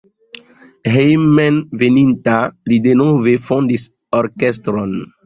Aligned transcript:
Hejmenveninta 0.93 2.37
li 2.71 2.79
denove 2.87 3.35
fondis 3.49 3.85
orkestron. 4.23 4.97